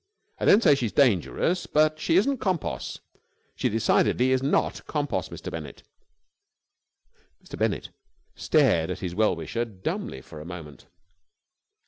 I 0.39 0.45
don't 0.45 0.63
say 0.63 0.73
she's 0.73 0.91
dangerous, 0.91 1.67
but 1.67 1.99
she 1.99 2.15
isn't 2.17 2.39
compos. 2.39 3.01
She 3.55 3.69
decidedly 3.69 4.31
is 4.31 4.41
not 4.41 4.83
compos, 4.87 5.29
Mr. 5.29 5.51
Bennett!" 5.51 5.83
Mr. 7.45 7.55
Bennett 7.55 7.91
stared 8.33 8.89
at 8.89 9.01
his 9.01 9.13
well 9.13 9.35
wisher 9.35 9.63
dumbly 9.63 10.21
for 10.21 10.41
a 10.41 10.43
moment. 10.45 10.87